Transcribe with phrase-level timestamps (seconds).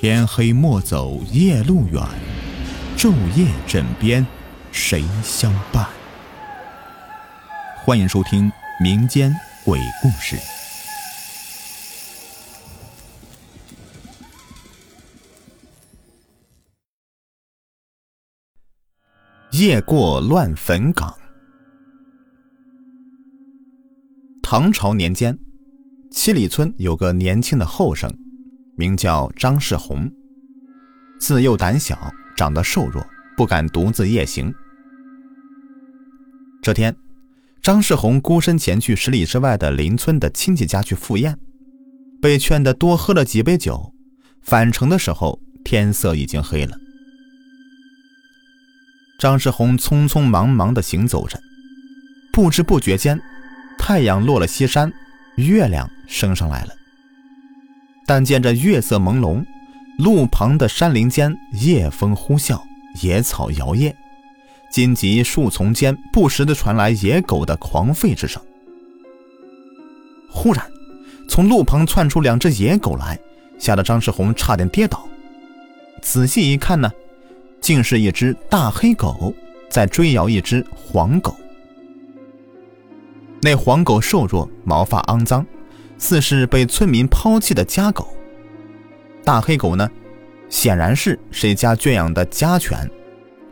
[0.00, 2.00] 天黑莫走夜路远，
[2.96, 4.24] 昼夜枕边
[4.70, 5.88] 谁相伴？
[7.84, 8.48] 欢迎收听
[8.80, 9.34] 民间
[9.64, 10.36] 鬼故事。
[19.50, 21.12] 夜过乱坟岗。
[24.44, 25.36] 唐朝年间，
[26.12, 28.16] 七里村有个年轻的后生，
[28.78, 30.08] 名叫张世宏。
[31.18, 31.98] 自幼胆小，
[32.36, 33.04] 长得瘦弱，
[33.36, 34.54] 不敢独自夜行。
[36.62, 36.94] 这天，
[37.60, 41.36] 张世宏孤身前去十里之外的邻村的亲戚家去赴宴，
[42.22, 43.92] 被劝得多喝了几杯酒。
[44.42, 46.78] 返程的时候，天色已经黑了。
[49.18, 51.36] 张世宏匆匆忙忙地行走着，
[52.32, 53.20] 不知不觉间，
[53.76, 54.92] 太阳落了西山，
[55.34, 56.77] 月亮升上来了。
[58.08, 59.44] 但见着月色朦胧，
[59.98, 62.60] 路旁的山林间夜风呼啸，
[63.02, 63.94] 野草摇曳，
[64.72, 68.42] 荆棘树丛间不时地传来野狗的狂吠之声。
[70.30, 70.64] 忽然，
[71.28, 73.18] 从路旁窜出两只野狗来，
[73.58, 75.06] 吓得张世宏差点跌倒。
[76.02, 76.90] 仔细一看呢。
[77.60, 79.34] 竟是一只大黑狗
[79.68, 81.34] 在追咬一只黄狗。
[83.42, 85.44] 那黄狗瘦弱，毛发肮脏，
[85.98, 88.08] 似是被村民抛弃的家狗。
[89.24, 89.86] 大黑狗呢，
[90.48, 92.88] 显然是谁家圈养的家犬，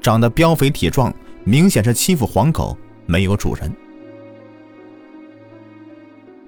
[0.01, 1.13] 长得膘肥体壮，
[1.45, 3.71] 明显是欺负黄狗，没有主人。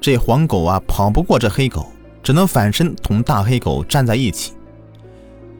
[0.00, 4.54] 这黄狗啊，跑不过这黑狗，只能反身同大黑狗站在一起。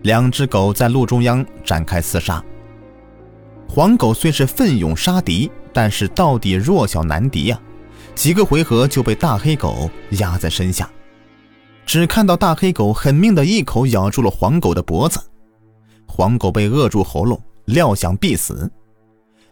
[0.02, 2.42] 两只狗在路中央展开厮杀。
[3.68, 7.60] 黄狗虽是奋勇杀敌，但是到底弱小难敌呀，
[8.18, 9.88] 几个回合就被大黑狗
[10.18, 10.90] 压在身下。
[11.86, 15.20] 只看到大黑狗狠命的一口咬住了黄狗的脖子，
[16.04, 18.68] 黄狗被扼住喉咙，料想必死。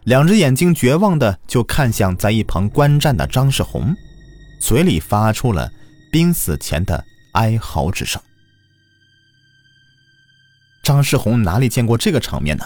[0.03, 3.95] 两只眼睛绝望的就看向在一旁观战的张世宏，
[4.59, 5.71] 嘴里发出了
[6.11, 7.01] 濒死前的
[7.35, 8.21] 哀嚎之声。
[10.83, 12.65] 张世宏哪里见过这个场面呢？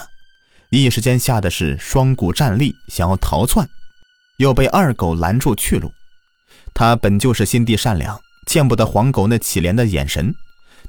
[0.70, 3.68] 一时间吓得是双股站立，想要逃窜，
[4.38, 5.90] 又被二狗拦住去路。
[6.74, 10.34] 他本就是心地善良，见不得黄狗那乞怜的眼神，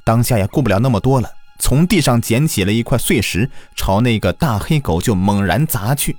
[0.03, 6.15] 当下也顾不了那么多了，从地上捡起了一块碎石，朝那个大黑狗就猛然砸去。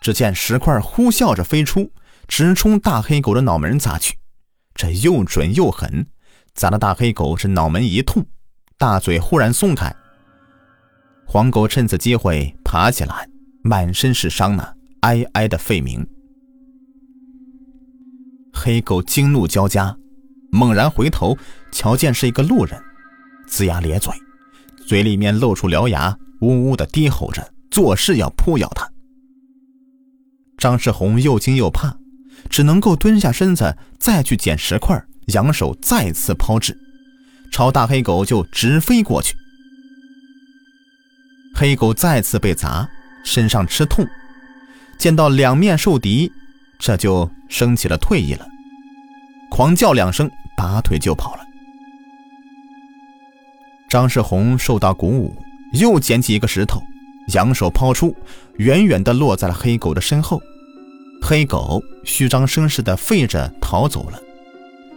[0.00, 1.90] 只见石块呼啸着飞出，
[2.28, 4.16] 直冲大黑狗的脑门砸去，
[4.74, 6.06] 这又准又狠，
[6.54, 8.24] 砸的大黑狗是脑门一痛。
[8.78, 9.90] 大嘴忽然松开，
[11.26, 13.26] 黄狗趁此机会爬起来，
[13.62, 16.06] 满身是伤呢，哀哀的吠鸣。
[18.52, 19.96] 黑狗惊怒交加，
[20.50, 21.36] 猛然回头，
[21.70, 22.80] 瞧见是一个路人，
[23.48, 24.12] 龇牙咧嘴，
[24.86, 28.90] 嘴里面露出獠牙，呜呜的低吼着，作势要扑咬他。
[30.56, 31.98] 张世宏又惊又怕，
[32.48, 36.76] 只能够蹲下身子，再去捡石块，扬手再次抛掷。
[37.52, 39.36] 朝大黑狗就直飞过去，
[41.54, 42.88] 黑狗再次被砸，
[43.24, 44.06] 身上吃痛，
[44.98, 46.30] 见到两面受敌，
[46.78, 48.46] 这就生起了退意了，
[49.50, 51.42] 狂叫两声，拔腿就跑了。
[53.88, 55.34] 张世宏受到鼓舞，
[55.72, 56.82] 又捡起一个石头，
[57.28, 58.14] 扬手抛出，
[58.56, 60.40] 远远地落在了黑狗的身后，
[61.22, 64.20] 黑狗虚张声势地吠着逃走了。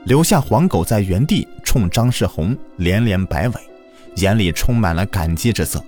[0.06, 3.56] 留下黄狗在原地冲张世宏连连摆尾，
[4.16, 5.84] 眼里充满了感激之色。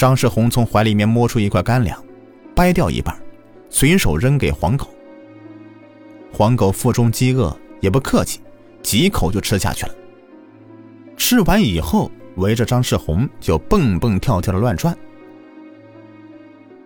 [0.00, 2.02] 张世宏从怀里面摸出一块干粮，
[2.56, 3.14] 掰掉一半，
[3.68, 4.88] 随手扔给黄狗。
[6.32, 8.40] 黄狗腹中饥饿，也不客气，
[8.82, 9.94] 几口就吃下去了。
[11.18, 14.96] 吃完以后，围着张世宏就蹦蹦跳跳的乱转。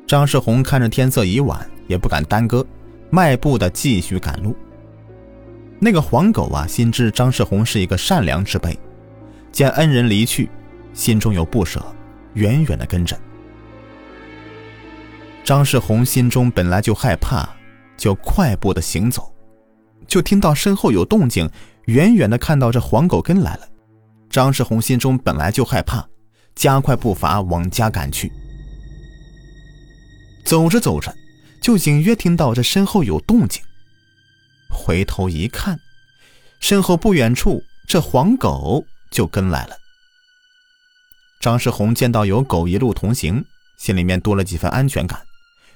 [0.09, 2.67] 张世宏看着天色已晚，也不敢耽搁，
[3.11, 4.57] 迈步的继续赶路。
[5.79, 8.77] 那个黄狗啊，心知张世宏是一个善良之辈，
[9.53, 10.51] 见恩人离去，
[10.93, 11.81] 心中有不舍，
[12.35, 13.19] 远远的跟着。
[15.43, 17.49] 张世宏心中本来就害怕，
[17.97, 19.35] 就快步的行走，
[20.07, 21.51] 就听到身后有动静，
[21.87, 23.69] 远远的看到这黄狗跟来了。
[24.31, 26.09] 张世宏心中本来就害怕，
[26.55, 28.33] 加快步伐往家赶去。
[30.45, 31.15] 走着走着，
[31.61, 33.63] 就隐约听到这身后有动静。
[34.71, 35.79] 回头一看，
[36.59, 39.77] 身后不远处，这黄狗就跟来了。
[41.45, 43.45] 张世宏见到有狗一路同行，
[43.77, 45.21] 心里面多了几分安全感，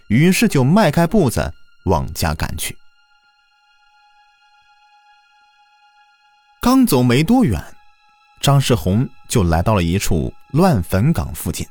[0.08, 1.52] 于是就迈开步子
[1.84, 2.74] 往家赶去。
[6.62, 7.62] 刚走没多远，
[8.40, 11.66] 张世宏就来到了一处乱坟岗附近，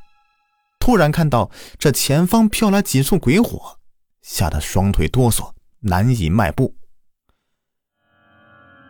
[0.78, 1.50] 突然看到
[1.80, 3.80] 这前方飘来几束鬼火，
[4.22, 6.76] 吓得双腿哆嗦，难以迈步。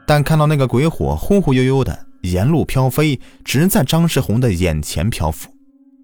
[0.06, 5.50] 但看到那个鬼火忽忽悠悠的沿路飘飞，直在张世宏的眼前漂浮，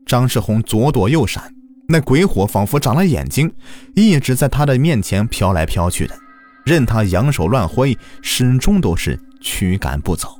[0.05, 1.53] 张世宏左躲右闪，
[1.87, 3.53] 那鬼火仿佛长了眼睛，
[3.95, 6.15] 一直在他的面前飘来飘去的，
[6.65, 10.39] 任他扬手乱挥，始终都是驱赶不走。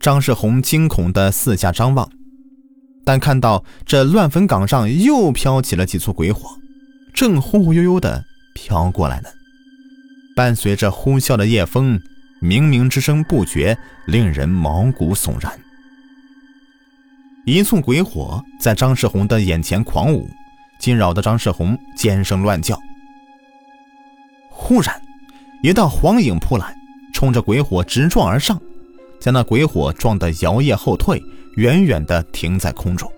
[0.00, 2.10] 张世宏惊恐的四下张望，
[3.04, 6.58] 但看到这乱坟岗上又飘起了几簇鬼火，
[7.14, 8.24] 正忽忽悠悠的
[8.54, 9.28] 飘过来呢。
[10.34, 12.00] 伴随着呼啸的夜风，
[12.42, 13.76] 冥冥之声不绝，
[14.06, 15.52] 令人毛骨悚然。
[17.44, 20.28] 一簇鬼火在张世宏的眼前狂舞，
[20.78, 22.78] 惊扰的张世宏尖声乱叫。
[24.50, 25.00] 忽然，
[25.62, 26.74] 一道黄影扑来，
[27.12, 28.60] 冲着鬼火直撞而上，
[29.20, 31.22] 将那鬼火撞得摇曳后退，
[31.56, 33.10] 远远地停在空中。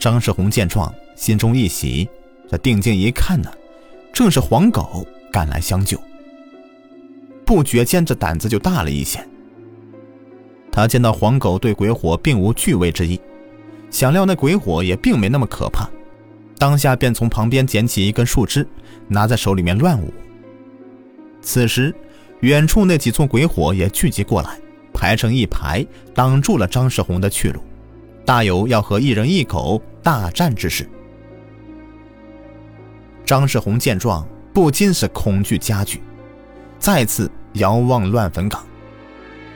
[0.00, 2.08] 张世宏见状，心中一喜，
[2.50, 3.52] 这定睛一看呢，
[4.12, 5.06] 正是黄狗。
[5.34, 6.00] 赶来相救，
[7.44, 9.18] 不觉间这胆子就大了一些。
[10.70, 13.20] 他见到黄狗对鬼火并无惧畏之意，
[13.90, 15.90] 想料那鬼火也并没那么可怕，
[16.56, 18.64] 当下便从旁边捡起一根树枝，
[19.08, 20.14] 拿在手里面乱舞。
[21.42, 21.92] 此时，
[22.38, 24.56] 远处那几簇鬼火也聚集过来，
[24.92, 25.84] 排成一排，
[26.14, 27.58] 挡住了张世宏的去路，
[28.24, 30.88] 大有要和一人一狗大战之势。
[33.24, 34.24] 张世宏见状。
[34.54, 36.00] 不禁是恐惧加剧，
[36.78, 38.64] 再次遥望乱坟岗，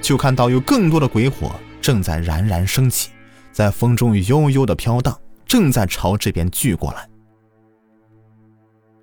[0.02, 3.10] 就看到有更多的鬼火正在冉冉升起，
[3.52, 5.16] 在风中悠悠的飘荡，
[5.46, 7.08] 正在朝这边聚过来。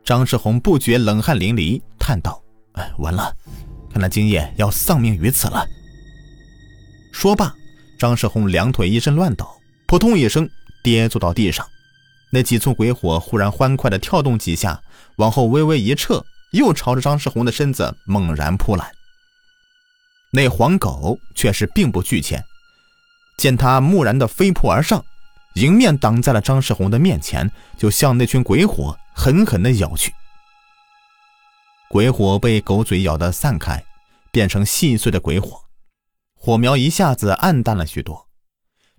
[0.03, 2.44] 张世宏不觉冷汗淋漓，叹道
[2.75, 3.33] ：“哎，完了，
[3.89, 5.65] 看来今夜要丧命于此了。”
[7.13, 7.56] 说罢，
[7.97, 9.47] 张世宏两腿一阵乱抖，
[9.88, 10.47] 扑通一声
[10.83, 11.65] 跌坐到地上。
[12.31, 14.81] 那几簇鬼火忽然欢快地跳动几下，
[15.18, 18.92] 往后微微一撤，又朝着张世宏的身子猛然扑来。
[20.31, 22.44] 那黄狗却是并不惧怯，
[23.38, 25.06] 见他木然地飞扑而上，
[25.54, 30.13] 迎面挡在了张世宏的面前，就向那群鬼火狠狠地咬去。
[31.88, 33.86] 鬼火被狗嘴咬得散开，
[34.31, 35.62] 变成细碎的鬼火，
[36.33, 38.28] 火苗一下子暗淡了许多。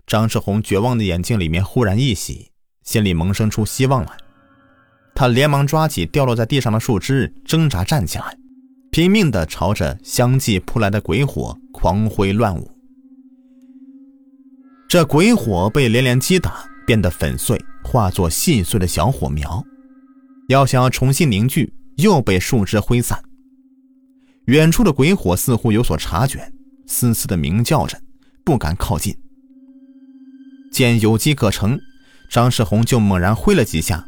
[0.07, 2.53] 张世宏绝望的眼睛里面忽然一喜。
[2.87, 4.11] 心里萌生出希望来，
[5.13, 8.37] 他连忙抓起掉落在地上的树枝，挣扎站起来，
[8.91, 12.71] 拼命地朝着相继扑来的鬼火狂挥乱舞。
[14.87, 19.61] 这鬼火被连连击打，变得粉碎，化作细碎的小火苗。
[20.47, 23.21] 要想要重新凝聚，又被树枝挥散。
[24.45, 26.53] 远处的鬼火似乎有所察觉，
[26.85, 27.99] 嘶嘶地鸣叫着，
[28.45, 29.13] 不敢靠近。
[30.71, 31.77] 见有机可乘。
[32.29, 34.05] 张世宏就猛然挥了几下，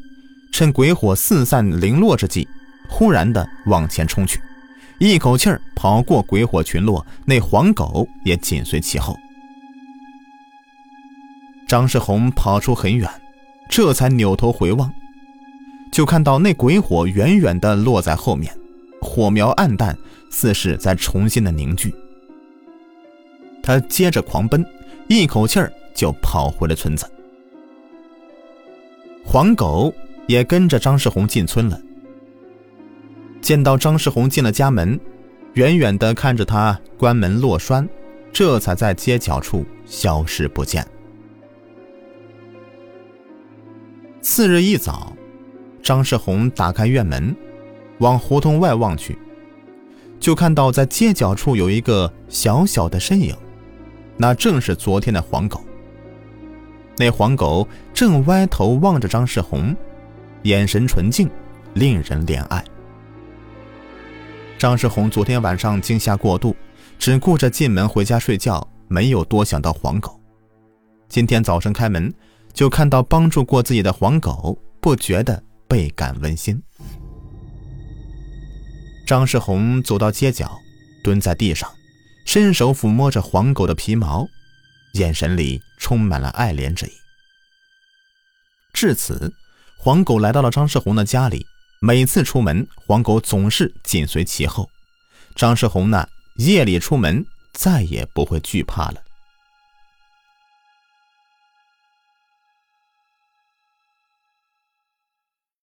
[0.52, 2.48] 趁鬼火四散零落之际，
[2.90, 4.42] 忽然的往前冲去，
[5.00, 9.18] 一口气儿跑过鬼火群落，那黄狗也紧随其后。
[11.68, 13.10] 张世宏跑出很远，
[13.70, 14.92] 这才扭头回望，
[15.92, 18.54] 就看到那鬼火远远的落在后面，
[19.02, 19.98] 火苗暗淡，
[20.32, 21.94] 似是在重新的凝聚。
[23.62, 24.66] 他接着狂奔，
[25.08, 27.06] 一口气儿就跑回了村子。
[29.32, 29.94] 黄狗
[30.26, 31.80] 也跟着张世宏进村了。
[33.42, 35.00] 见到张世宏进了家门，
[35.54, 37.88] 远远的看着他关门落栓，
[38.34, 40.84] 这才在街角处消失不见。
[44.20, 45.14] 次日一早，
[45.84, 47.36] 张世宏打开院门，
[48.00, 49.16] 往胡同外望去，
[50.20, 53.36] 就看到在街角处有一个小小的身影，
[54.18, 55.64] 那正是昨天的黄狗。
[57.00, 59.74] 那黄狗正歪头望着张世宏，
[60.44, 61.30] 眼神纯净，
[61.74, 62.62] 令人怜爱。
[64.58, 66.54] 张世宏昨天晚上惊吓过度，
[66.98, 70.20] 只顾着进门回家睡觉，没有多想到黄狗。
[71.08, 72.14] 今天早晨开门，
[72.52, 76.62] 就看到帮助过自己的黄狗，不觉得倍感温馨。
[79.08, 80.52] 张世宏走到街角，
[81.02, 81.72] 蹲在地上，
[82.26, 84.28] 伸手抚摸着黄狗的皮毛。
[84.96, 86.92] 眼神里充满了爱怜之意。
[88.72, 89.34] 至此，
[89.78, 91.48] 黄狗来到了张世红的家里。
[91.82, 94.70] 每次出门，黄狗总是紧随其后。
[95.34, 99.02] 张世红呢，夜里出门再也不会惧怕了。